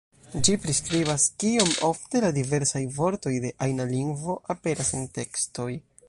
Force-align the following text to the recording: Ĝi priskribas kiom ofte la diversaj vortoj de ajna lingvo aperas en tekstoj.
Ĝi 0.47 0.53
priskribas 0.61 1.25
kiom 1.43 1.67
ofte 1.89 2.21
la 2.23 2.31
diversaj 2.37 2.81
vortoj 2.95 3.33
de 3.43 3.51
ajna 3.65 3.87
lingvo 3.95 4.39
aperas 4.55 4.91
en 5.01 5.05
tekstoj. 5.19 5.69